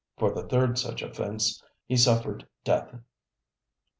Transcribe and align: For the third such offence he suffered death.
For 0.17 0.31
the 0.33 0.47
third 0.49 0.79
such 0.79 1.03
offence 1.03 1.61
he 1.85 1.95
suffered 1.95 2.47
death. 2.63 2.95